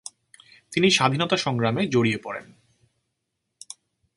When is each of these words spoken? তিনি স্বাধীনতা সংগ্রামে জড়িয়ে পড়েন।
তিনি 0.71 0.87
স্বাধীনতা 0.91 1.37
সংগ্রামে 1.37 1.87
জড়িয়ে 1.87 2.19
পড়েন। 2.23 2.45